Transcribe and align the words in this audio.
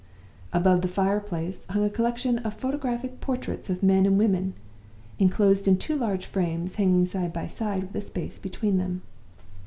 Above 0.51 0.81
the 0.81 0.87
fireplace 0.87 1.67
hung 1.69 1.83
a 1.83 1.87
collection 1.91 2.39
of 2.39 2.55
photographic 2.55 3.21
portraits 3.21 3.69
of 3.69 3.83
men 3.83 4.07
and 4.07 4.17
women, 4.17 4.55
inclosed 5.19 5.67
in 5.67 5.77
two 5.77 5.95
large 5.95 6.25
frames 6.25 6.77
hanging 6.77 7.05
side 7.05 7.31
by 7.31 7.45
side 7.45 7.83
with 7.83 7.93
a 7.93 8.01
space 8.07 8.39
between 8.39 8.79
them. 8.79 9.03